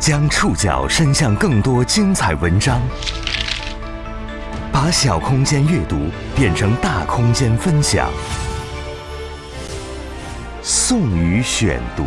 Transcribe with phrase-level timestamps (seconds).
[0.00, 2.80] 将触角伸向更多精彩文章，
[4.72, 5.96] 把小空间阅读
[6.36, 8.08] 变成大空间分享。
[10.62, 12.04] 宋宇选读，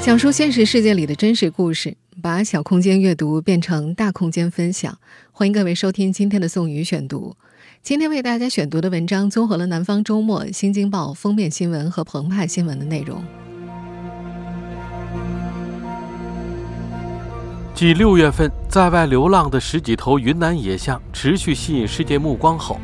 [0.00, 4.98] 讲述现实世界里的真实故事，把小空间阅读变成大空间分享。
[5.30, 7.36] 欢迎各位收听今天的宋宇选读。
[7.82, 13.22] 今天为大家选读的文章综合了《南方周末》《新京报》封面新闻和澎湃新闻的内容。
[17.78, 22.80] 继六月份在外流浪的十几头云南野象持续吸引世界目光后，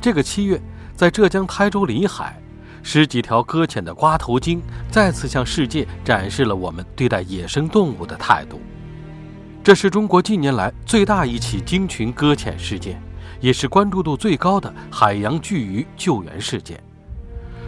[0.00, 0.58] 这个七月，
[0.96, 2.40] 在浙江台州临海，
[2.82, 8.58] 十几条搁浅的瓜头鲸再次向世界展示了我们对待野生动物的态度。
[9.62, 12.98] 这是中国近年来最大一起鲸群搁浅事件，
[13.38, 16.82] 也是关注度最高的海洋巨鱼救援事件。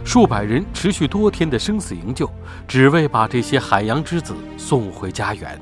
[0.03, 2.27] 数百人持续多天的生死营救，
[2.67, 5.61] 只为把这些海洋之子送回家园。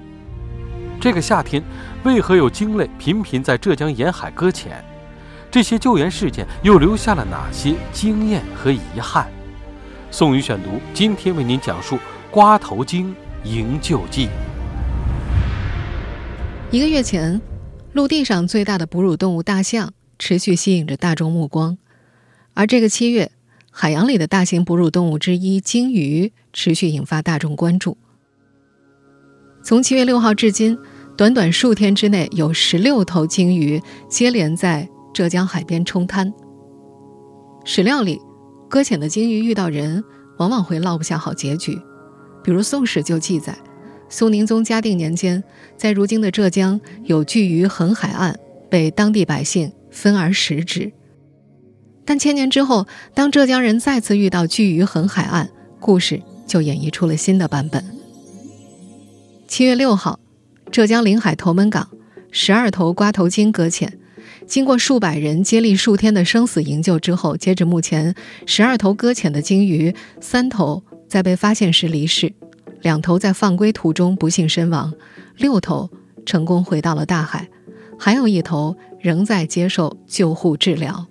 [1.04, 1.62] 这个夏天，
[2.06, 4.82] 为何有鲸类频频在浙江沿海搁浅？
[5.52, 9.28] 这些救援事件又留下了哪些经验和遗憾？
[10.12, 11.98] 宋宇选读今天为您讲述
[12.32, 13.14] 《瓜头鲸
[13.44, 14.28] 营救记》。
[16.72, 17.42] 一个月前，
[17.92, 21.78] 陆地上最大的哺乳动物大象持续吸引着大众目光，
[22.54, 23.30] 而这个七月，
[23.70, 27.98] 海洋里的大型哺乳动物之一鲸鱼持续引发大众关注。
[29.66, 30.80] 从七月六号至今。
[31.16, 36.34] 短短数天之内，有十六头鲸鱼接连在浙江海边冲滩。
[37.64, 38.20] 史料里，
[38.68, 40.04] 搁浅的鲸鱼遇到人，
[40.40, 41.80] 往往会落不下好结局。
[42.44, 43.56] 比如《宋史》就记载，
[44.10, 45.44] 苏宁宗嘉定年间，
[45.78, 48.36] 在如今的浙江有巨鱼横海岸，
[48.68, 50.92] 被当地百姓分而食之。
[52.04, 57.86] 但千年之后，当浙江人再次遇到巨鱼横海岸，故事就演绎出了新的版本。
[59.48, 60.20] 七月六号。
[60.74, 61.88] 浙江临海头门港，
[62.32, 64.00] 十二头瓜头鲸搁浅。
[64.48, 68.16] 经过数百人接力数天的生死营救之后，截至目前，
[68.48, 72.34] 十二头搁浅的鲸鱼，三头在被发现时离世，
[72.82, 74.92] 两头在放归途中不幸身亡，
[75.38, 75.92] 六头
[76.26, 77.48] 成功回到了大海，
[78.00, 81.06] 还有一头仍在接受救护治疗。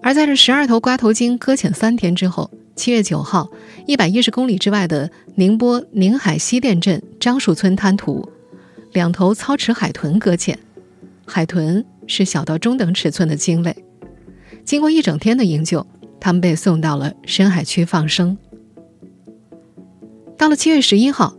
[0.00, 2.50] 而在这十二头瓜头鲸搁浅三天之后。
[2.78, 3.50] 七月九号，
[3.86, 8.30] 一百一十公里之外的宁波宁海西店镇樟树村滩涂，
[8.92, 10.56] 两头操齿海豚搁浅。
[11.26, 13.84] 海豚是小到中等尺寸的鲸类。
[14.64, 15.84] 经过一整天的营救，
[16.20, 18.38] 它们被送到了深海区放生。
[20.36, 21.34] 到了七月十一号，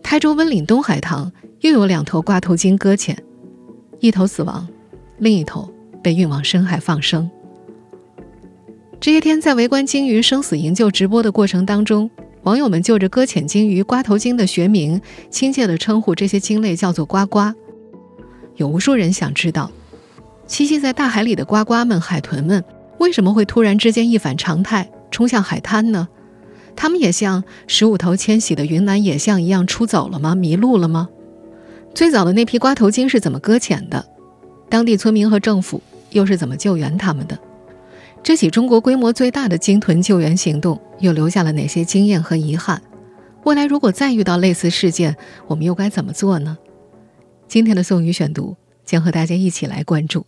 [0.00, 3.20] 台州温岭东海塘又有两头挂头鲸搁浅，
[3.98, 4.68] 一头死亡，
[5.18, 5.68] 另一头
[6.04, 7.28] 被运往深海放生。
[9.00, 12.10] 这些天，在围观鲸鱼生死营救直播的过程当中，
[12.42, 15.00] 网友们就着搁浅鲸鱼瓜头鲸的学名，
[15.30, 17.52] 亲切地称呼这些鲸类叫做“呱呱”。
[18.56, 19.70] 有无数人想知道，
[20.48, 22.64] 栖息在大海里的呱呱们、海豚们，
[22.98, 26.08] 为什么会突然之间一反常态，冲向海滩呢？
[26.74, 30.34] 它们也像十五头迁徙的云南野象一样出走了吗？
[30.34, 31.08] 迷路了吗？
[31.94, 34.04] 最早的那批瓜头鲸是怎么搁浅的？
[34.70, 37.38] 当地村民和政府又是怎么救援它们的？
[38.24, 42.80] 这起中国规模最大的鲸豚救援行动又留下了哪些经验和遗憾？
[43.44, 45.14] 未来如果再遇到类似事件，
[45.46, 46.56] 我们又该怎么做呢？
[47.46, 50.24] 今天的宋宇选读将和大家一起来关注。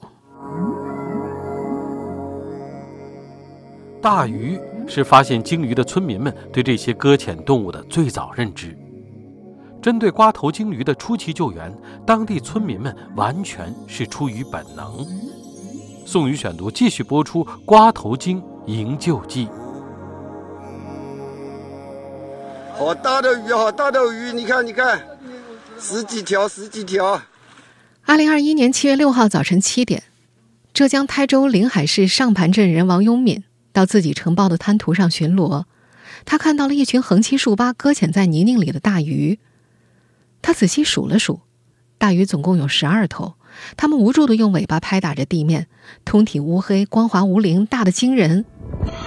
[4.03, 8.77] 大鱼是发现鲸鱼的村民们对这些搁浅动物的最早认知。
[9.81, 11.75] 针对瓜头鲸鱼的初期救援，
[12.07, 15.07] 当地村民们完全是出于本能。
[16.07, 19.47] 宋宇选读继续播出《瓜头鲸营救记》。
[22.73, 24.33] 好大的鱼，好大的鱼！
[24.33, 25.05] 你看，你看，
[25.81, 27.21] 十几条，十几条。
[28.05, 30.05] 二零二一年七月六号早晨七点，
[30.73, 33.43] 浙江台州临海市上盘镇人王永敏
[33.73, 35.65] 到自己承包的滩涂上巡逻，
[36.25, 39.41] 他看到了一群横七竖八搁浅在泥泞里的大鱼。
[40.41, 41.41] 他仔细数了数，
[41.99, 43.35] 大鱼总共有十二头。
[43.77, 45.67] 它们无助地用尾巴拍打着地面，
[46.05, 48.45] 通体乌黑，光滑无鳞，大得惊人。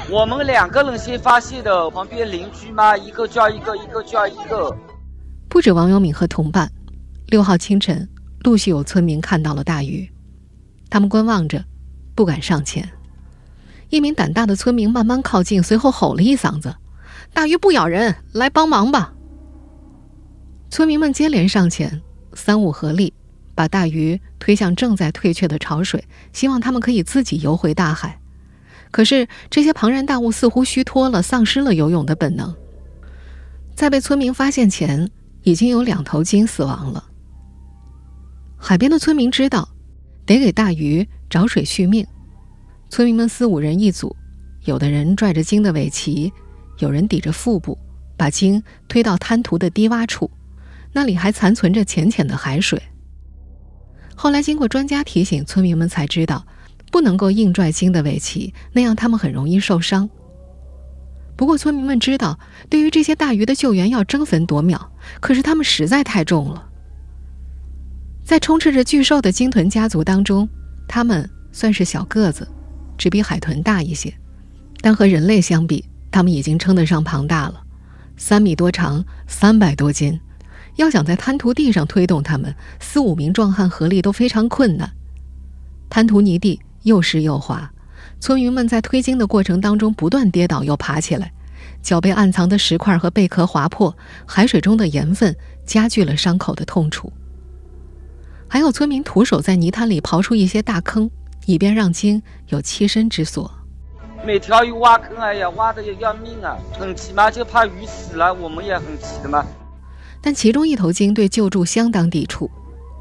[0.09, 4.75] 我们两个人先发现的，旁边邻居嘛，一个叫一个，一个叫一个。
[5.47, 6.71] 不止王永敏和同伴，
[7.27, 8.07] 六号清晨，
[8.43, 10.09] 陆续有村民看到了大鱼，
[10.89, 11.63] 他们观望着，
[12.15, 12.87] 不敢上前。
[13.89, 16.75] 一名胆大的村民慢慢靠近，随后吼了一嗓子
[17.33, 19.13] ：“大鱼不咬人，来帮忙吧！”
[20.69, 22.01] 村民们接连上前，
[22.33, 23.11] 三五合力。
[23.59, 28.17] 把大鱼推向正在退却的潮水，希望他们可以自己游回大海。
[28.89, 32.55] 可是这些庞然大物似乎虚脱了，丧失了游泳的本能。
[33.75, 35.11] 在被村民发现前，
[35.43, 37.03] 已经有两头鲸死亡了。
[38.57, 39.67] 海边的村民知道，
[40.25, 42.07] 得给大鱼找水续命。
[42.87, 44.15] 村民们四五人一组，
[44.63, 46.31] 有的人拽着鲸的尾鳍，
[46.77, 47.77] 有人抵着腹部，
[48.15, 50.31] 把鲸推到滩涂的低洼处，
[50.93, 52.81] 那里还残存着浅浅的海水。
[54.21, 56.45] 后来经过专家提醒，村民们才知道，
[56.91, 60.09] 不能够硬拽鲸的尾鳍，那样它们很容易受伤。
[61.37, 62.37] 不过村民们知道，
[62.69, 66.67] 对于这些大鱼的救援要争分夺秒，可是它们实在太重了。
[68.21, 70.49] 在充斥着巨兽的鲸豚家族当中，
[70.85, 72.45] 它们算是小个子，
[72.97, 74.13] 只比海豚大一些，
[74.81, 77.63] 但和人类相比，它们已经称得上庞大了，
[78.17, 80.19] 三米多长，三百多斤。
[80.79, 84.89] 要想在滩涂地上推动它们，四五名壮汉合力都非常困难。
[85.89, 87.69] 滩涂泥地又湿又滑。
[88.21, 91.33] 村民们在推鲸的过程当中不断跌倒又爬起来，
[91.81, 93.93] 脚被暗藏的石块和贝壳划破，
[94.25, 95.35] 海水中的盐分
[95.65, 97.11] 加剧了伤口的痛楚。
[98.47, 101.11] 还有村民徒手在泥滩里刨出一些大坑，
[101.45, 103.51] 以便让鲸有栖身之所。
[104.25, 106.57] 每条鱼挖坑，哎呀，挖的要命啊！
[106.79, 109.45] 很急嘛，就怕鱼死了，我们也很急的嘛。
[110.21, 112.49] 但其中一头鲸对救助相当抵触，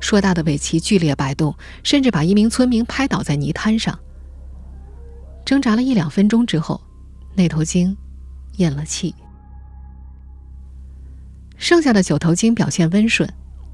[0.00, 3.98] 硕大的尾鳍剧烈摆动，甚至把一名村民拍倒在泥滩上。
[5.44, 6.80] 挣扎了一两分钟之后，
[7.34, 7.96] 那头鲸
[8.56, 9.14] 咽了气。
[11.56, 13.28] 剩下的九头鲸表现温顺，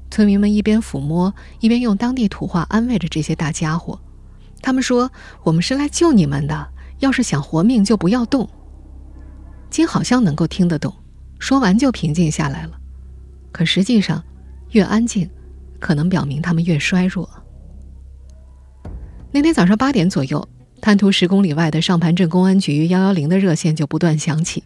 [0.09, 3.99] 村民们一边抚摸，一边用当地土话安慰着这些大家伙。
[4.61, 5.11] 他们说
[5.43, 6.67] ：“我们是来救你们的，
[6.99, 8.49] 要是想活命就不要动。”
[9.69, 10.91] 鲸好像能够听得懂，
[11.37, 12.79] 说完就平静下来了。
[13.55, 14.21] 可实际上，
[14.71, 15.29] 越安静，
[15.79, 17.29] 可能表明他们越衰弱。
[19.31, 20.45] 那天早上八点左右。
[20.81, 24.65] 滩涂十公里外的上盘镇公安局幺幺零的热线就不断响起。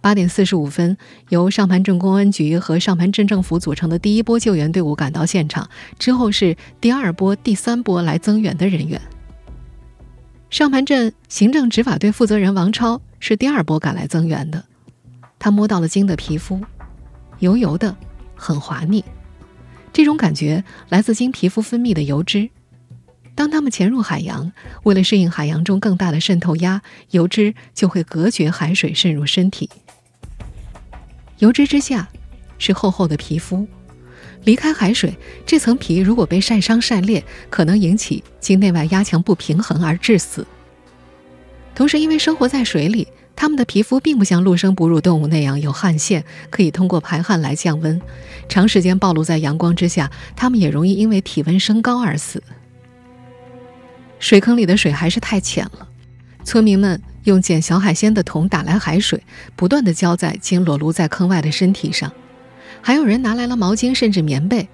[0.00, 0.96] 八点四十五分，
[1.28, 5.68] 由上盘镇公安局和上盘镇政府组成的第一波救援队伍赶到现场，
[5.98, 9.02] 之后是第二波、第三波来增援的人员。
[10.50, 14.64] 上盘镇行政执法队负责人王超是第二波赶来增援的。
[15.40, 16.60] 他摸到了鲸的皮肤，
[17.40, 17.94] 油油的，
[18.40, 19.04] 很滑腻。
[19.92, 22.48] 这种感觉来自经皮肤分泌的油脂。
[23.34, 24.52] 当它们潜入海洋，
[24.82, 29.68] 为了适应海洋中更大的渗透压，油脂就会隔绝海水渗入身体。
[31.38, 32.08] 油脂之下
[32.58, 33.66] 是厚厚的皮肤，
[34.44, 35.16] 离开海水，
[35.46, 40.46] 这层皮如果被晒伤晒裂，可能引起经内外压强不平衡而致死。
[41.74, 48.00] 同时，因为生活在水里，它们的皮肤并不像陆生哺乳动物那样有汗腺，可以通过排汗来降温。
[48.48, 52.42] 长时间暴露在阳光之下，它们也容易因为体温升高而死。
[54.18, 55.88] 水坑里的水还是太浅了，
[56.44, 59.22] 村民们用捡小海鲜的桶打来海水，
[59.56, 62.12] 不断地浇在经裸露在坑外的身体上，
[62.82, 64.68] 还有人拿来了毛巾甚至棉被，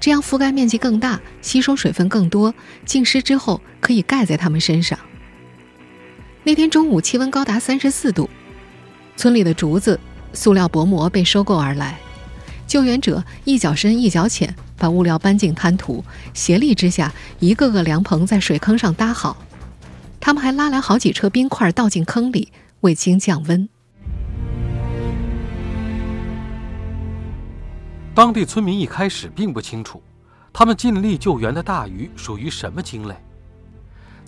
[0.00, 2.54] 这样覆盖面积更大，吸收水分更多，
[2.86, 4.98] 浸湿之后可以盖在它们身上。
[6.48, 8.26] 那天中午气温高达三十四度，
[9.18, 10.00] 村里的竹子、
[10.32, 12.00] 塑料薄膜被收购而来，
[12.66, 14.56] 救援者一脚深一脚浅。
[14.78, 16.02] 把物料搬进滩涂，
[16.32, 19.36] 协力之下，一个个凉棚在水坑上搭好。
[20.18, 22.50] 他们还拉来好几车冰块倒进坑里，
[22.80, 23.68] 为鲸降温。
[28.14, 30.02] 当地村民一开始并不清楚，
[30.50, 33.14] 他们尽力救援的大鱼属于什么鲸类。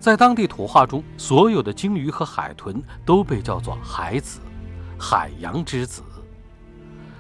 [0.01, 4.41] 在当地土话中，所有的鲸鱼和海豚都被叫做“海子”，
[4.99, 6.03] 海洋之子。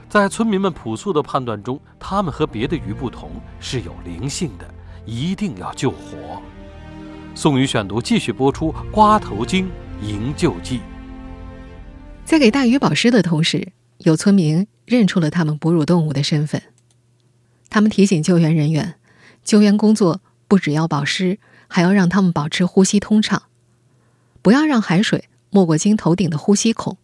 [0.08, 4.66] 在村民们朴素的判断中，它们和别的鱼不同，是有灵性的，
[5.04, 6.40] 一定要救活。
[7.34, 9.68] 宋宇选读继续播出《瓜头鲸
[10.02, 10.78] 营救记》。
[12.24, 16.62] 在给大鱼保湿的同时，有村民认出了他们哺乳动物的身份。
[17.68, 18.94] 他们提醒救援人员，
[19.44, 21.38] 救援工作不只要保湿，
[21.70, 23.44] 还要让他们保持呼吸通畅，
[24.42, 26.98] 不要让海水没过鲸头顶的呼吸孔。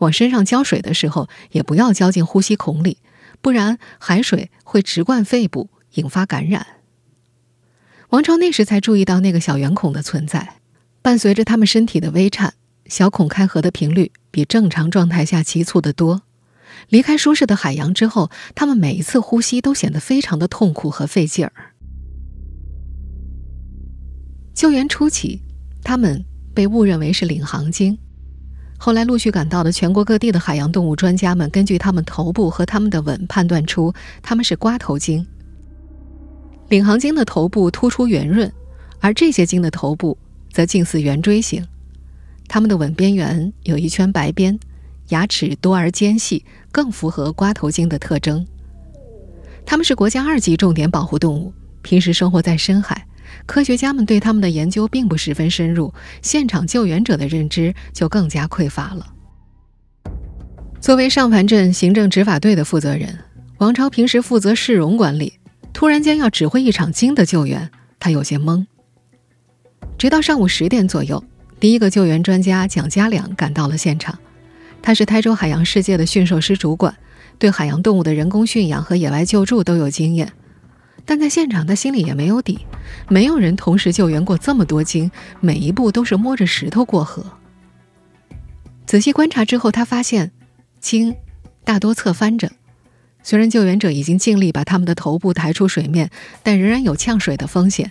[0.00, 2.98] 往身上浇水的时候，也不要浇进呼吸孔里，
[3.40, 6.66] 不然海水会直灌肺部，引发感染。
[8.08, 10.56] 王超那时才注意到那个小圆孔的存在，
[11.00, 12.54] 伴随着他们身体的微颤，
[12.86, 16.22] 小孔开合的频率比正常状态下急促得多。
[16.88, 21.69] 离开舒适的海洋之后，他们每一次呼吸都显得非常的痛苦和费劲儿。
[24.60, 25.40] 救援初期，
[25.82, 27.96] 他们被误认为是领航鲸。
[28.76, 33.90] 后来陆续赶到的全国各地的海洋动物专家们，根据它们头部和它们的吻，判断出
[34.20, 35.26] 它们是瓜头鲸。
[36.68, 38.52] 领航鲸的头部突出圆润，
[39.00, 40.18] 而这些鲸的头部
[40.52, 41.66] 则近似圆锥形。
[42.46, 44.60] 它们的吻边缘有一圈白边，
[45.08, 48.46] 牙齿多而尖细，更符合瓜头鲸的特征。
[49.64, 51.50] 它们是国家二级重点保护动物，
[51.80, 53.06] 平时生活在深海。
[53.46, 59.06] 科学家们对他们的研究并不十分深入，现场救援者的认知就更加匮乏了。
[60.80, 63.18] 作为上盘镇行政执法队的负责人，
[63.58, 65.34] 王超平时负责市容管理，
[65.72, 68.66] 突然间要指挥一场鲸的救援，他有些懵。
[69.98, 71.22] 直到上午十点左右，
[71.58, 74.18] 第一个救援专家蒋家良赶到了现场，
[74.80, 76.96] 他是台州海洋世界的驯兽师主管，
[77.38, 80.32] 对海洋动物的人工驯养和野外救助都有经验。
[81.04, 82.66] 但在现场，他心里也没有底。
[83.08, 87.24] 没有人同时救援过这么多鲸，每一步都是摸着石头过河。
[88.86, 90.32] 仔细观察之后，他发现，
[90.80, 91.14] 鲸
[91.64, 92.50] 大多侧翻着。
[93.22, 96.10] 虽然救援者已经尽力把他们的头部抬出水面，
[96.42, 97.90] 但仍然有呛水的风险。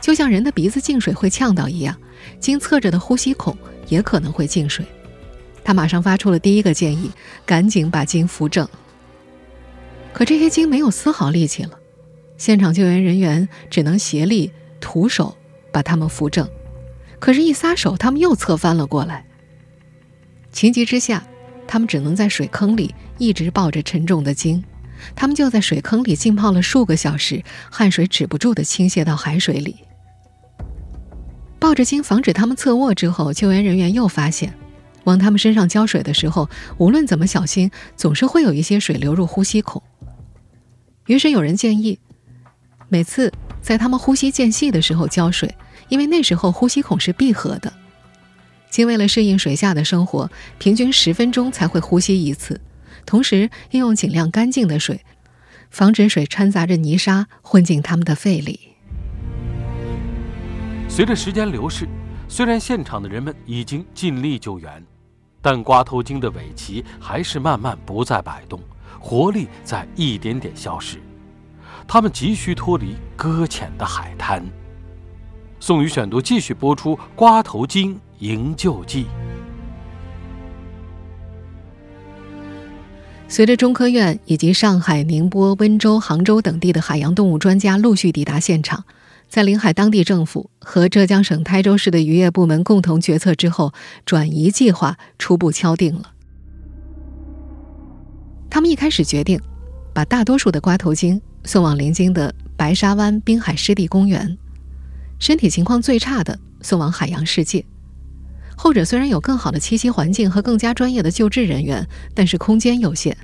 [0.00, 1.96] 就像人的鼻子进水会呛到一样，
[2.38, 3.56] 鲸侧着的呼吸孔
[3.88, 4.84] 也可能会进水。
[5.64, 7.10] 他马上发出了第一个建议：
[7.44, 8.68] 赶紧把鲸扶正。
[10.12, 11.70] 可这些鲸没有丝毫力气了。
[12.38, 15.36] 现场救援人员只能协力徒手
[15.72, 16.48] 把他们扶正，
[17.18, 19.24] 可是，一撒手，他们又侧翻了过来。
[20.52, 21.26] 情急之下，
[21.66, 24.62] 他们只能在水坑里一直抱着沉重的鲸。
[25.14, 29.76] 他们就在水坑里浸泡了数个小时，汗水止不住地倾泻到海水里。
[31.58, 34.54] 抱着鲸防止他们侧卧之后，救援人员又发现，
[35.04, 39.82] 往他们身上浇水的时候，无论怎么小心，总是会有一些水流入呼吸孔。
[41.06, 41.98] 于是有人建议。
[42.88, 45.52] 每次在他们呼吸间隙的时候浇水，
[45.88, 47.72] 因为那时候呼吸孔是闭合的。
[48.70, 52.60] 鲸为了适应水下的生活，平均十分钟才会呼吸一次，
[53.04, 55.00] 同时应用尽量干净的水，
[55.70, 58.60] 防止水掺杂着泥沙混进他们的肺里。
[60.88, 61.88] 随着时间流逝，
[62.28, 64.84] 虽然现场的人们已经尽力救援，
[65.40, 68.60] 但瓜头鲸的尾鳍还是慢慢不再摆动，
[69.00, 71.00] 活力在一点点消失。
[71.88, 74.44] 他们急需脱离搁浅的海滩。
[75.60, 79.04] 宋宇选读继续播出《瓜头鲸营救记》。
[83.28, 88.84] 随着中科院以及上海、宁波、温州、杭州等地的海洋动物专家陆续抵达现场，
[89.28, 93.72] 在临海当地政府和浙江省台州市的渔业部门共同决策之后，
[94.04, 96.12] 转移计划初步敲定了。
[98.48, 99.40] 他们一开始决定，
[99.92, 101.20] 把大多数的瓜头鲸。
[101.46, 104.36] 送往临京的白沙湾滨海湿地公园，
[105.20, 107.64] 身体情况最差的送往海洋世界。
[108.56, 113.16] 后者虽然有更好的栖息环境和更加专业的救治人员，但是空间有限。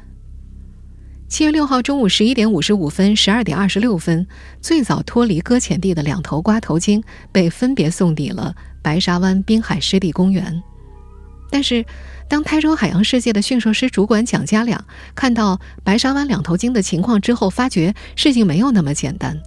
[1.28, 4.24] 七月六号中午十一点五十五分、十二点二十六分，
[4.60, 7.02] 最早脱离搁浅地的两头瓜头鲸
[7.32, 10.62] 被分别送抵了白沙湾滨海湿地公园。
[11.50, 11.84] 但是，
[12.32, 14.82] 当台州海洋世界的驯兽师主管蒋家良
[15.14, 19.38] 看到白沙湾两头鲸的情况之后，发觉事情没有那么简单。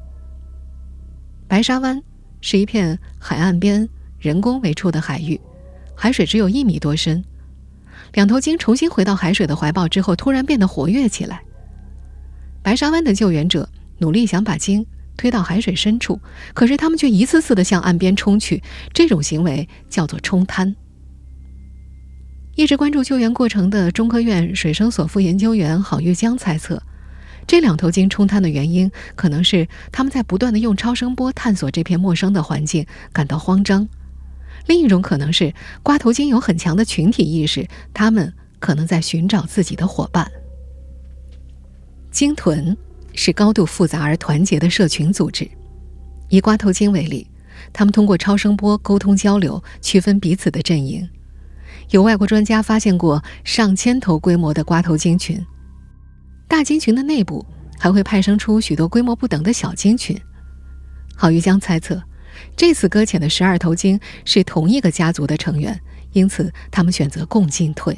[1.48, 2.00] 白沙湾
[2.42, 3.90] 是一片海岸边
[4.20, 5.42] 人工围出的海域，
[5.96, 7.26] 海水只有一米多深。
[8.14, 11.42] 两头鲸重新回到海水的怀抱之后，突然变得活跃起来。
[12.62, 14.86] 白沙湾的救援者努力想把鲸
[15.18, 16.22] 推到海水深处，
[16.54, 18.62] 可是他们却一次次的向岸边冲去，
[18.94, 20.76] 这种行为叫做冲滩。
[22.56, 26.82] 一直关注救援过程的中科院水生所副研究员郝玉江猜测，
[27.46, 33.86] 这两头鲸冲滩的原因可能是他们在不断的用超声波探索这片陌生的环境，感到慌张；
[34.68, 40.32] 另一种可能是瓜头鲸有很强的群体意识，它们可能在寻找自己的伙伴。
[42.10, 42.76] 鲸豚
[43.16, 45.46] 是高度复杂而团结的社群组织，
[46.30, 47.28] 以瓜头鲸为例，
[47.74, 51.06] 他们通过超声波沟通交流，区分彼此的阵营。
[51.90, 55.44] 有外国专家发现过上千头规模的瓜头鲸群，
[56.48, 57.46] 大鲸群的内部
[57.78, 60.20] 还会派生出许多规模不等的小鲸群。
[61.16, 62.02] 郝玉江猜测，
[62.56, 65.80] 这次搁浅的十二头鲸是同一个家族的成员，
[66.12, 67.98] 因此他们选择共进退。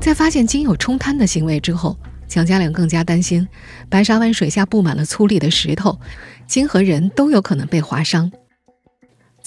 [0.00, 3.48] 在发现鲸有冲滩的行为之后，蒋家良更加担心，
[3.88, 5.98] 白沙湾水下布满了粗砾的石头，
[6.46, 8.30] 鲸和人都有可能被划伤。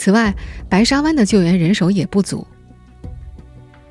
[0.02, 0.34] 此外，
[0.68, 2.48] 白沙湾的救援人手也不足。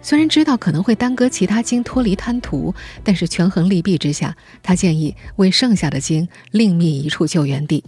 [0.03, 2.75] 虽然知道可能会耽搁其他鲸脱离滩涂，
[3.05, 7.85] 但是权衡利弊之下，他建议为剩下的鲸另觅一处救援地。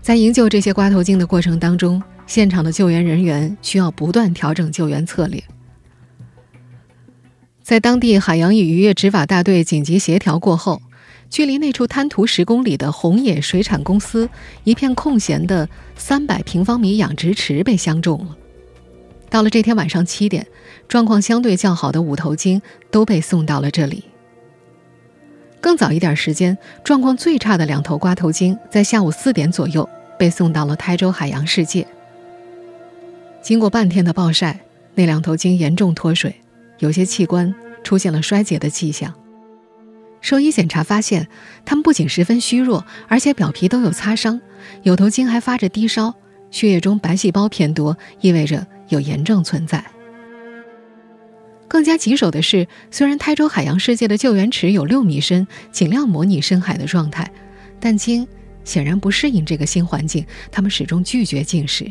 [0.00, 5.40] 在营救这些瓜头鲸的过程当中，现场的救援人员需要不断调整救援策略。
[7.62, 10.82] 在当地海洋与渔业执法大队紧急协调过后。
[11.32, 14.28] 距离那处滩涂十公里的红野水产公司
[14.64, 18.36] 一片空闲的三百平方米养殖池被相中了。
[19.30, 20.46] 到了这天晚上七点，
[20.88, 22.60] 状况相对较好的五头鲸
[22.90, 24.04] 都被送到了这里。
[25.58, 31.86] 更早一点时间，状况最差的两头瓜头鲸在下午四点左右被送到了台州海洋世界。
[33.40, 34.60] 经过半天的暴晒，
[34.94, 36.36] 那两头鲸严重脱水，
[36.80, 39.14] 有些器官出现了衰竭的迹象。
[40.22, 41.28] 兽医检查发现，
[41.64, 44.40] 它们不仅十分虚弱，而且表皮都有擦伤，
[44.84, 46.14] 有头鲸还发着低烧，
[46.50, 49.84] 血液中白细胞偏多，意味着有炎症存在。
[51.66, 57.30] 更加棘手的是，虽然台州海洋世界的救援池有六米深，尽量模拟深海的状态，
[57.80, 58.26] 但鲸
[58.62, 61.90] 显然不适应这个新环境，它们始终拒绝进食。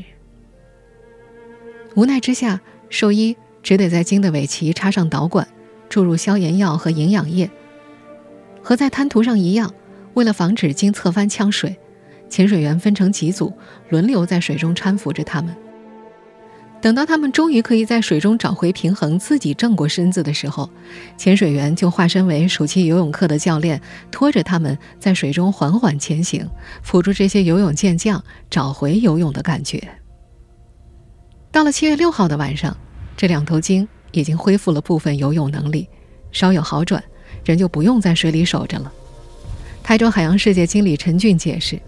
[1.95, 5.45] 无奈之下，兽医只得在鲸的尾鳍插上导管，
[5.89, 7.51] 注入消炎药和营养液。
[8.63, 9.73] 和在滩涂上一样，
[10.13, 11.75] 为了防止鲸侧翻呛水，
[12.29, 13.53] 潜水员分成几组，
[13.89, 15.55] 轮流在水中搀扶着他们。
[16.81, 20.67] 等到他们终于可以在水中找回平衡，自己正过身子的时候，
[21.15, 26.49] 潜水员就化身为暑期游泳课的教练，拖着他们在水中缓缓前行，
[26.81, 29.79] 辅助这些游泳健将找回游泳的感觉。
[31.51, 32.75] 到了七月六号的晚上，
[33.15, 35.87] 这两头鲸已经恢复了部分游泳能力，
[36.31, 37.03] 稍有好转。
[37.43, 38.91] 人就不用在水里守着了。
[39.83, 41.79] 台州海洋世界经理陈俊解释，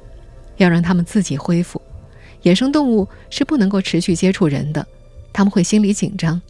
[0.58, 1.82] 要让他们自己恢复。
[2.42, 4.86] 野生动物是不能够持续接触人的，
[5.32, 6.42] 他们会心理紧张。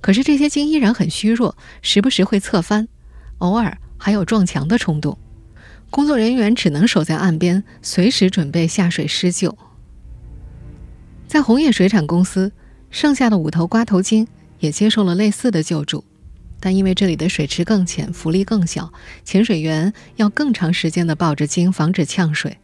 [0.00, 2.88] 可是这些鲸依然很虚弱，时不时会侧翻，
[3.38, 5.16] 偶尔还有撞墙的冲动。
[5.90, 9.56] 工作人员只能守在岸边，随时准备下水施救。
[11.28, 12.50] 在红叶水产公司，
[12.90, 14.26] 剩下的五头瓜头鲸
[14.58, 16.04] 也接受了类似的救助。
[16.64, 18.90] 但因为这里的水池更浅，浮力更小，
[19.22, 22.56] 潜水员要更长时间的抱着鲸，防止呛水。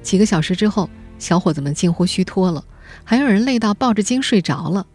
[0.00, 2.64] 几个小时之后，小伙子们近乎虚脱了，
[3.04, 4.86] 还有人累到抱着鲸睡着了。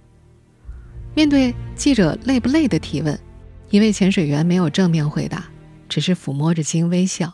[1.14, 3.20] 面对记者累不累的提问，
[3.70, 5.46] 一位潜水员没有正面回答，
[5.88, 7.32] 只是抚摸着鲸微笑。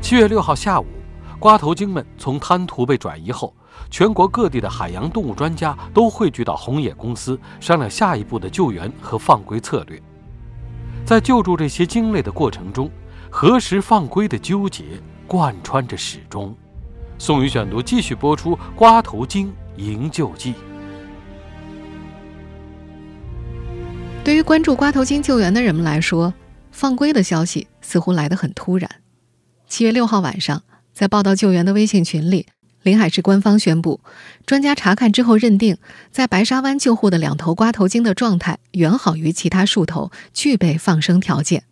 [0.00, 0.86] 七月六号下午，
[1.40, 3.52] 瓜头鲸们从滩涂被转移后。
[3.90, 10.00] 全国各地的海洋动物专家都汇聚到红野公司，商量下一步的救援和放归策略。
[11.04, 12.90] 在救助这些鲸类的过程中，
[13.30, 14.84] 何时放归的纠结
[15.26, 16.56] 贯穿着始终。
[17.18, 20.52] 宋宇选读继续播出《瓜头鲸营救记》。
[24.24, 26.32] 对于关注瓜头鲸救援的人们来说，
[26.72, 28.90] 放归的消息似乎来得很突然。
[29.68, 32.46] 七月六号晚上，在报道救援的微信群里。
[32.84, 34.00] 临海市官方宣布，
[34.46, 35.78] 专家查看之后认定，
[36.12, 41.64] 在白沙湾救护的两头瓜头鲸的状态远好于其他数头，具备放生条件。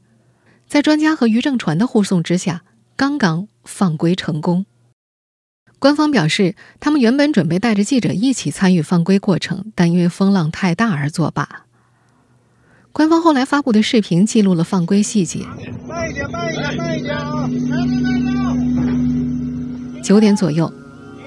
[0.66, 2.62] 在专家和渔政船的护送之下，
[2.96, 4.64] 刚刚放归成功。
[5.78, 11.66] 官方表示，他们原本准备带着记者一起参与放归过程，但因为风浪太大而作罢。
[12.92, 15.40] 官方后来发布的视频记录了放归细节。
[15.86, 17.46] 慢一点，慢一点，慢一点啊！
[20.02, 20.72] 九点左右。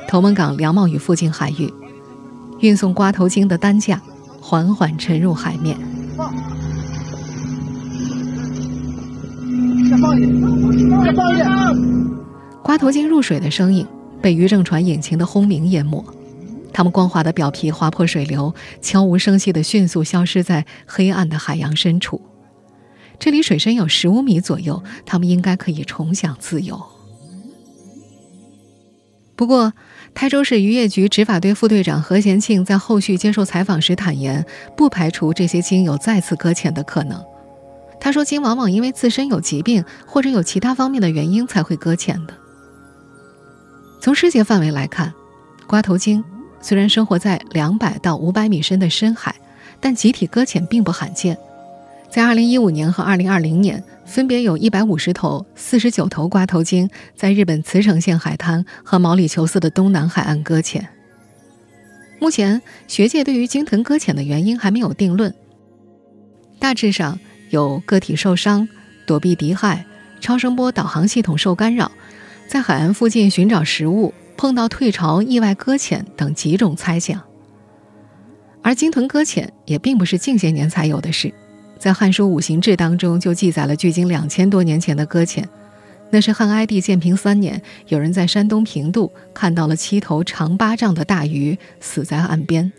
[0.08, 1.74] 头门港梁茂屿附近海域，
[2.60, 4.02] 运送瓜头鲸的担架
[4.40, 5.78] 缓缓沉入海面。
[9.90, 10.42] 再放一点，
[11.04, 11.48] 再放一点。
[12.64, 13.86] 瓜头鲸入水的声音
[14.22, 16.04] 被渔政船引擎的轰鸣淹没，
[16.72, 22.22] 它们光滑的表皮划破水流，悄无声息地迅速消失在黑暗的海洋深处。
[23.20, 26.82] 这里水深有十五米左右，它们应该可以重享自由。
[29.36, 29.74] 不过。
[30.16, 34.44] 台州市渔业局执法队副队长何贤庆在后续接受采访时坦言，
[34.76, 37.22] 不排除这些鲸有再次搁浅的可能。
[38.00, 42.34] 他说，鲸往往因为自身有疾病或者有其他方面的原因才会搁浅的。
[44.00, 45.14] 从世界范围来看，
[45.68, 46.24] 瓜头鲸
[46.62, 49.36] 虽然生活在两百到五百米深的深海，
[49.82, 51.38] 但集体搁浅并不罕见。
[52.10, 53.84] 在2015年和2020年。
[54.06, 60.88] 分别有一百五十头、四十九头瓜头鲸在日本茨城县海滩和毛里求斯的东南海岸搁浅。
[62.20, 65.34] 目前，学界对于鲸豚搁浅的原因还没有定论。
[66.60, 68.70] 大致上有个体受伤、
[69.08, 69.86] 躲避敌害、
[70.22, 71.92] 超声波导航系统受干扰、
[72.48, 77.22] 在海岸附近寻找食物、碰到退潮、意外搁浅等几种猜想。
[78.62, 81.34] 而鲸豚搁浅也并不是近些年才有的事。
[81.78, 85.48] 在《汉书五行志》当中就记载了距今两千多年前的搁浅，
[86.10, 92.72] 那是汉哀帝建平三年，有人在山东平度看到了七头长八丈的大鱼死在岸边。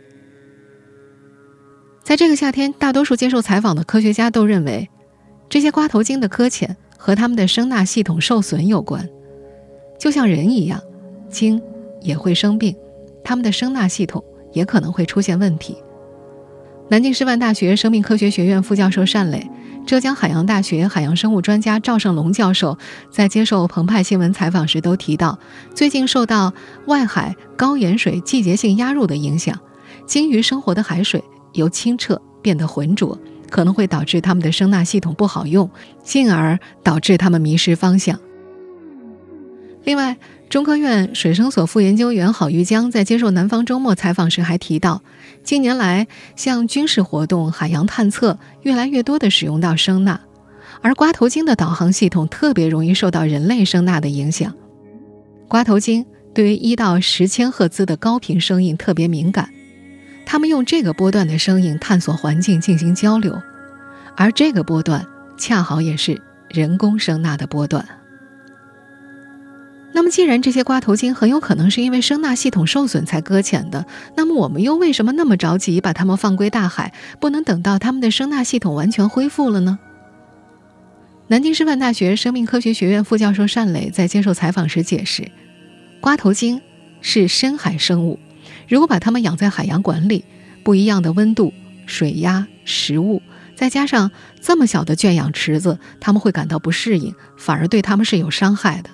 [2.03, 4.89] 在这个夏天，大多数接受采访的科学家都认为，
[5.49, 9.09] 这些瓜头鲸的搁浅和它们的声纳系统受损有关。
[9.99, 10.81] 就像人一样，
[11.29, 11.61] 鲸
[12.01, 12.77] 也会生病，
[13.25, 15.77] 它们的声纳系统也可能会出现问题。
[16.88, 19.51] 南京师范大学生命科学学院副教授单磊
[19.85, 22.79] 浙江海洋大学海洋生物专家赵胜龙教授
[23.11, 25.37] 在接受澎湃新闻采访时都提到，
[25.75, 26.53] 最近受到
[26.87, 29.59] 外海高盐水季节性压入的影响，
[30.07, 31.22] 鲸鱼生活的海水
[31.55, 33.18] 由清澈变得浑浊，
[33.51, 35.68] 可能会导致它们的声纳系统不好用，
[36.05, 38.18] 进而导致它们迷失方向。
[39.83, 40.16] 另外，
[40.49, 45.03] 中科院水生所副研究员郝玉江在接受南方周末采访时还提到，
[45.43, 46.07] 近年来
[46.37, 50.21] 像军事活动、海洋探测越来越多的使用到声呐，
[50.81, 54.55] 而瓜头鲸的导航系统特别容易受到人类声呐的影响。
[55.49, 59.51] 瓜头鲸对于一到十千赫兹的高频声音特别敏感，
[60.25, 63.37] 它们用这个波段的声音探索环境进行交流，
[64.17, 65.05] 而这个波段
[65.37, 67.85] 恰好也是人工声呐的波段。
[69.97, 79.79] 那么，既然这些瓜头鲸很有可能是因为声纳系统受损才搁浅的，那么我们又为什么那么着急把它们放归大海，不能等到它们的声纳系统完全恢复了呢？
[81.29, 85.31] 南京师范大学生命科学学院副教授单磊在接受采访时解释，
[86.03, 86.61] 瓜头鲸
[87.01, 88.19] 是深海生物，
[88.69, 90.27] 如果把它们养在海洋馆里，
[90.63, 91.55] 不一样的温度、
[91.87, 93.23] 水压、食物，
[93.57, 94.11] 再加上
[94.43, 98.91] 这么小的圈养池子，它们会感到不适应，反而对它们是有伤害的。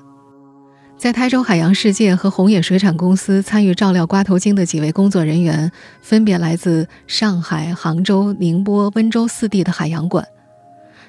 [1.03, 10.25] 在台州海洋世界和红野水产公司参与照料瓜头鲸的几位工作人员，分别来自上海、杭州、宁波、温州四地的海洋馆。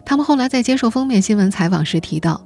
[0.04, 2.44] 他们后来在接受封面新闻采访时提到，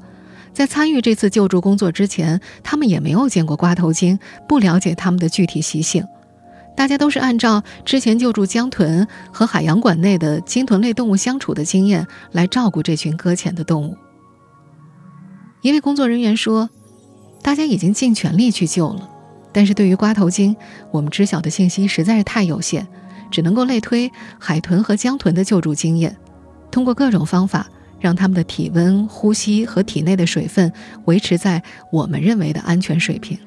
[0.51, 6.05] 在参与这次救助工作之前，他们也没有见过瓜头鲸，不了解它们的具体习性。
[6.75, 13.95] 大家都是按照之前救助江豚和海洋馆内的鲸豚类动物相处的经验来照顾这群搁浅的动物。
[15.61, 16.69] 一位工作人员说。
[17.41, 19.09] 大家已经尽全力去救了，
[19.53, 20.55] 但是对于瓜头鲸，
[20.91, 22.85] 我们知晓的信息实在是太有限，
[23.31, 26.15] 只能够类推海豚和江豚的救助经验，
[26.69, 27.67] 通过各种方法
[27.99, 30.71] 让它们的体温、呼吸和体内的水分
[31.05, 33.37] 维持在我们认为的安全水平。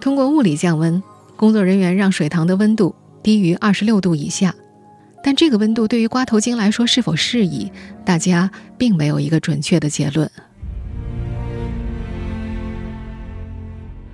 [0.00, 1.02] 通过物理降温，
[1.36, 4.54] 工作人员让水塘的温度低于二十六度以下，
[5.22, 7.70] 但这个温度对于瓜头鲸来说是否适宜，
[8.04, 10.28] 大家并没有一个准确的结论。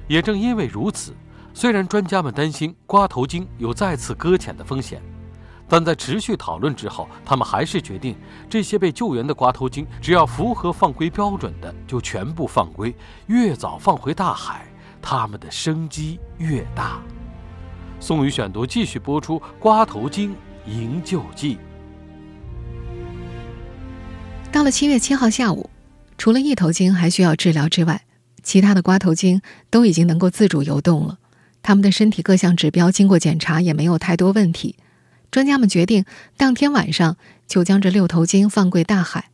[0.08, 1.14] 也正因为如此，
[1.54, 5.02] 虽然专家们担心瓜头鲸有再次搁浅的风险，
[5.68, 8.16] 但在持续讨论之后，他们还是决定
[8.48, 12.94] 这些被救援的瓜头鲸，只要符合放归标准的，就全部放归。
[13.26, 14.66] 越早放回大海，
[15.02, 17.00] 它们的生机越大。
[18.00, 21.56] 宋宇选读继续播出《瓜头鲸营救记》。
[24.50, 25.68] 到了七月七号下午，
[26.16, 28.00] 除了一头鲸还需要治疗之外，
[28.48, 31.18] 其他的瓜头鲸都已经能够自主游动了，
[31.62, 34.76] 它们的身体各项指标经过检查也没有太多问题。
[35.30, 36.06] 专家们决定
[36.38, 39.28] 当天晚上就将这六头鲸放归大海。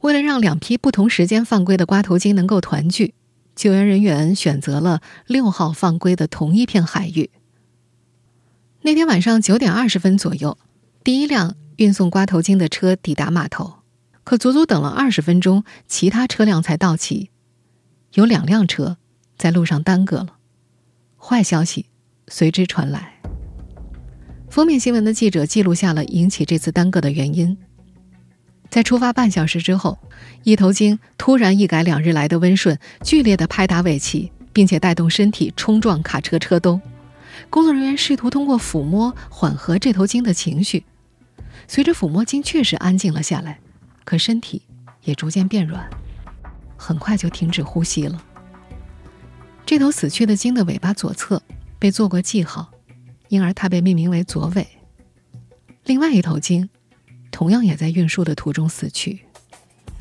[0.00, 3.14] 为了让两批不同时间放归的瓜头鲸能够团聚，
[3.54, 7.30] 救援人员选择了六号放归的同一片海域。
[8.80, 10.58] 那天晚上九点二十分左右，
[11.04, 13.74] 第一辆运送瓜头鲸的车抵达码头，
[14.24, 17.30] 可足足等了二十分钟，其他车辆才到齐。
[18.14, 18.98] 有两辆车
[19.38, 20.36] 在路上耽搁了，
[21.18, 21.86] 坏消息
[22.28, 23.14] 随之传来。
[24.50, 27.56] 封面新闻的记者记录下了引起这次耽搁的原因。
[28.68, 29.98] 在出发半小时之后，
[30.42, 36.78] 一头鲸突然一改两日来的温顺，剧烈的拍打尾鳍，并且带动身体冲撞卡车车兜。
[37.48, 40.84] 工作人员试图通过抚摸缓和这头鲸的情绪。
[41.66, 43.58] 随着抚摸，鲸确实安静了下来，
[44.04, 44.62] 可身体
[45.04, 45.88] 也逐渐变软。
[46.82, 48.20] 很快就停止呼吸了。
[49.64, 51.40] 这头死去的鲸的尾巴左侧
[51.78, 52.70] 被做过记号，
[53.28, 54.66] 因而它被命名为左尾。
[55.84, 56.68] 另外一头鲸
[57.30, 59.20] 同样也在运输的途中死去。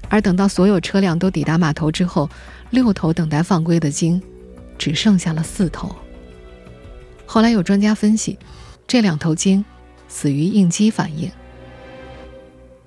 [0.09, 2.29] 而等到所有车辆都抵达码头之后，
[2.71, 4.21] 六头等待放归的鲸
[4.77, 5.95] 只剩下了四头。
[7.25, 8.37] 后来有专家分析，
[8.87, 9.63] 这两头鲸
[10.09, 11.31] 死于应激反应。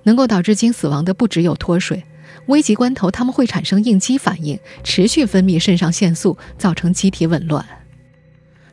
[0.03, 2.05] 能够导致鲸死亡的不只有脱水。
[2.47, 7.65] 危急关头，他们会产生应激反应，持续分泌肾上腺素，造成机体紊乱。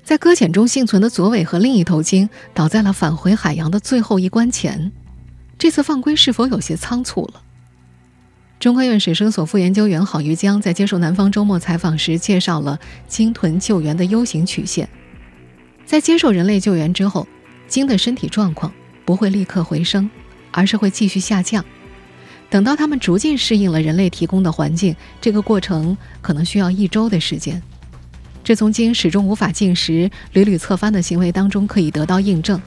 [0.04, 4.92] 在搁浅中幸存的左尾和另一头鲸倒在了返回海洋的最后一关前，
[5.58, 7.42] 这次放归是否有些仓促了？
[8.60, 14.88] 中科院水生所副研究员郝玉江在接受南方周末采访时介绍了鲸豚救援的 U 型曲线。
[15.86, 17.28] 在接受人类救援之后，
[17.68, 18.72] 鲸的身体状况
[19.04, 20.10] 不会立刻回升，
[20.52, 21.64] 而是会继续下降。
[22.52, 27.64] 等到它们逐渐适应了人类提供的环境，这个过程可能需要一周的时间。
[28.44, 32.62] 这从鲸始终无法进食、屡屡侧翻的行为当中可以得到印证。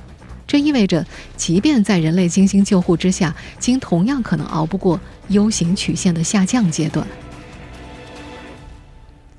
[0.46, 7.06] 这意味着，即便在人类精心救护之下，鲸同样可能熬不过 U 型曲线的下降阶段。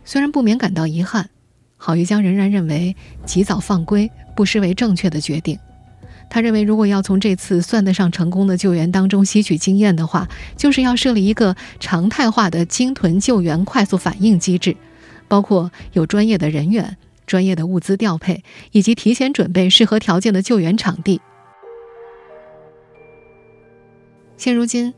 [0.03, 1.27] 虽然不免感到遗憾，
[1.75, 5.57] 郝玉江仍然认为及早放归不失为正确的决定。
[6.29, 14.75] 他认为，如果要从这次算得上成功的救援当中吸取经验的话，就是要设立一个常态化的鲸豚救援快速反应机制，
[15.27, 16.97] 包括有专业的人员。
[17.27, 21.19] 专业的物资调配，以及提前准备适合条件的救援场地。
[24.37, 24.93] 现如今，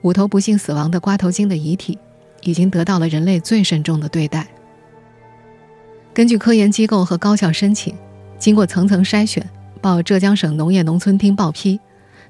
[0.00, 1.98] 五头不幸死亡的瓜头鲸的遗体
[2.40, 4.48] 已经得到了人类最慎重的对待。
[6.14, 7.94] 根据科研机构和高校申请，
[8.38, 9.46] 经过层层筛选，
[9.82, 11.80] 报浙江省农业农村厅报批，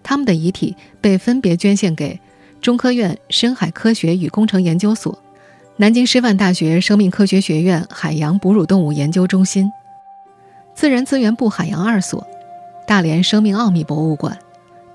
[0.03, 2.19] 他们的遗体被分别捐献给
[2.62, 5.17] 中科院深海科学与工程研究所。
[5.77, 9.71] 南京师范大学生命科学学院海洋哺乳动物研究中心、
[10.75, 12.27] 自然资源部海洋二所、
[12.87, 14.38] 大连生命奥秘博物馆、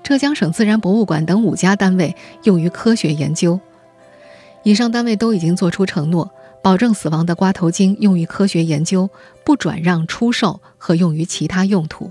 [0.02, 3.60] 浙江省自然博物馆等五家单位用于科学研究。
[4.64, 6.28] 以上单位都已经作出承诺，
[6.60, 9.08] 保证死亡的瓜头鲸用于科学研究，
[9.44, 12.10] 不转让、出售和用于其他用途。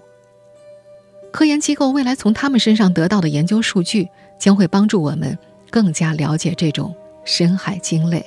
[1.38, 5.38] 科研机构未来从他们身上得到的研究数据，将会帮助我们
[5.70, 6.96] 更加了解这种
[7.26, 8.26] 深海鲸类。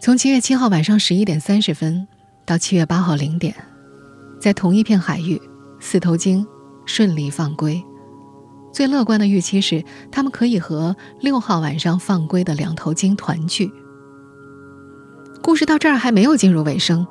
[0.00, 2.08] 从七月七号晚上十一点三十分
[2.44, 3.54] 到七月八号零点，
[4.40, 5.40] 在同一片海域，
[5.78, 6.44] 四头鲸
[6.84, 7.80] 顺利放归。
[8.72, 13.70] 最乐观的预期是，它们可以和六号晚上放归的两头鲸团聚。
[15.40, 17.06] 故事到这儿还没有进入尾声。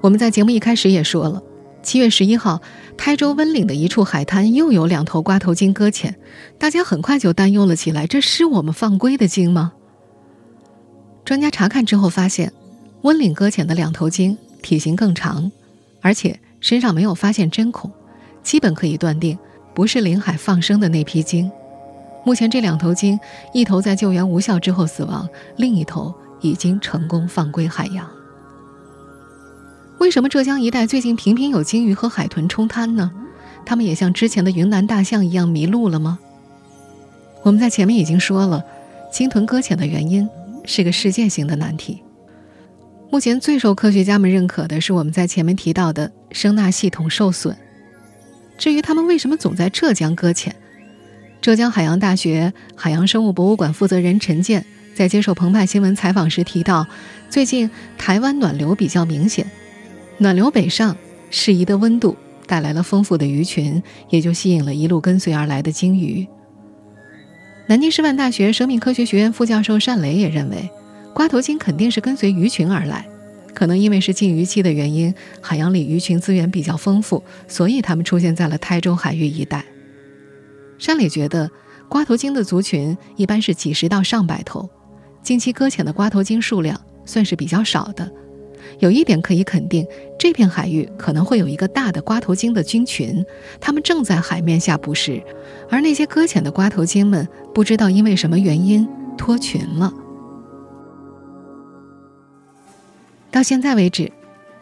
[0.00, 1.42] 我们在节目一开始也说了，
[1.84, 2.62] 七月十一号，
[2.96, 6.16] 台州温岭的一处海滩又有两头瓜头鲸搁浅，
[6.58, 9.74] 大家很快就担忧了起来：这是我们放归的鲸吗？
[11.26, 12.50] 专家查看之后发现，
[13.02, 15.52] 温岭搁浅的两头鲸体型更长，
[16.00, 17.90] 而且身上没有发现针孔，
[18.42, 19.38] 基本可以断定
[19.74, 21.50] 不是临海放生的那批鲸。
[22.24, 23.20] 目前这两头鲸，
[23.52, 28.08] 一头在救援无效之后死亡，另一头已经成功放归海洋。
[30.04, 33.10] 为什么浙江一带最近频频有鲸鱼和海豚冲滩呢？
[33.64, 36.18] 它们也像之前的云南大象一样迷路了吗？
[37.42, 38.62] 我们在前面已经说了，
[39.10, 40.28] 鲸豚搁浅的原因。
[40.66, 42.02] 是个世界性的难题。
[43.10, 47.56] 目前最受科学家们认可的是我们在前面提到的声纳系统受损。
[48.58, 50.54] 至于他们为什么总在浙江搁浅，
[51.40, 56.86] 浙江海洋大学海洋生物博物馆负责人陈健在接受澎湃新闻采访时提到，
[57.30, 59.46] 最近台湾暖流比较明显，
[60.18, 60.96] 暖流北上，
[61.28, 66.26] 适宜的温度带来了丰富的鱼群，也就吸引了一路跟随而来的鲸鱼。
[67.66, 70.70] 南京师范大学生命科学学院副教授单雷也认为，
[71.12, 73.06] 瓜头鲸肯定是跟随鱼群而来，
[73.54, 79.64] 可能因为是禁渔期的原因，海洋里鱼群资源比较丰富，所以它们出现在了台州海域一带。
[80.78, 81.50] 单磊觉得，
[81.88, 84.68] 瓜头鲸的族群一般是几十到上百头，
[85.22, 88.08] 近期搁浅的瓜头鲸数量算是比较少的。
[88.78, 89.86] 有一点可以肯定，
[90.18, 93.24] 这片海域可能会有一个大的瓜头鲸的鲸群，
[93.60, 95.22] 它们正在海面下捕食，
[95.70, 99.92] 而那些搁浅的瓜头鲸们不知道因为什么原因脱群了。
[103.30, 104.12] 到现在为止，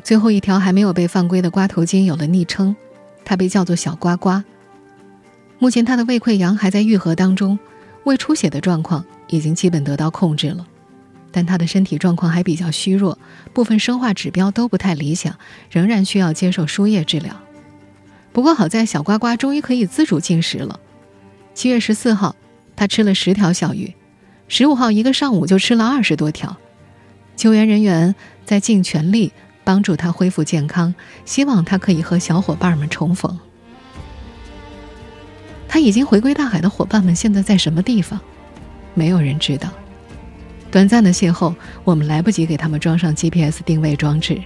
[0.03, 2.75] 最后一条还没有被放归的瓜头鲸有了昵称，
[3.25, 4.45] 它被叫做小瓜瓜。
[5.59, 7.59] 目前它的胃溃疡还在愈合当中，
[8.05, 10.67] 胃出血的状况已经基本得到控制了。
[11.33, 13.19] 但他的身体状况还比较虚弱，
[13.53, 15.37] 部分生化指标都不太理想，
[15.71, 17.41] 仍然需要接受输液治疗。
[18.33, 20.79] 不过好在小呱呱终于可以自主进食了。
[21.55, 22.37] 七月十四号，
[22.77, 23.95] 他吃了十条小鱼；
[24.49, 26.57] 十五号一个上午就吃了二十多条。
[27.35, 28.15] 救援人员
[28.45, 29.33] 在尽全力
[29.65, 33.39] 帮助他恢复健康，希望他可以和小伙伴们重逢。
[35.69, 38.21] 他已经回归大海的伙伴们现在在什么地方？
[38.95, 39.71] 没有人知道。
[40.73, 41.55] 短暂的邂逅，
[41.85, 44.41] 我们来不及给他们装上 GPS 定位装置。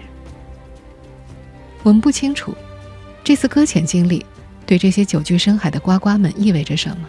[1.84, 2.52] 我们不清楚，
[3.22, 4.26] 这次搁浅经历
[4.66, 7.08] 对这些久居深海的呱呱们意味着什么。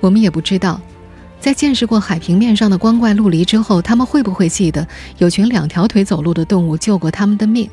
[0.00, 0.80] 我们也不知道，
[1.38, 4.84] 在见识过海平面上的光怪陆离之后，他们会不会记得
[5.18, 7.70] 有群两条腿走路的动物救过他们的命。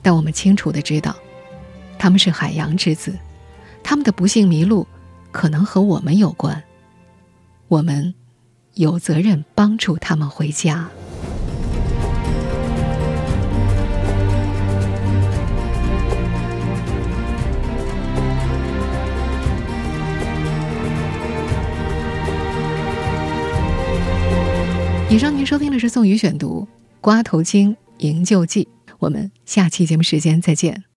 [0.00, 1.16] 但我们清楚的知道，
[1.98, 3.12] 他们是海洋之子，
[3.82, 4.86] 他们的不幸迷路，
[5.32, 6.62] 可能和我们有关。
[7.66, 8.14] 我们。
[8.74, 10.90] 有责任帮助他们回家。
[25.12, 26.66] 以上您收听的是宋宇选读
[27.02, 28.64] 《瓜头精营救记》，
[28.98, 30.91] 我们下期节目时间再见。